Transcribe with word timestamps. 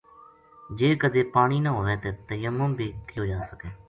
جے 0.77 0.89
کدے 1.01 1.21
پانی 1.35 1.59
نہ 1.65 1.69
ہووے 1.75 1.95
تے 2.03 2.09
تیمم 2.27 2.71
بھی 2.77 2.87
کیو 3.07 3.23
جاسکے۔ 3.29 3.67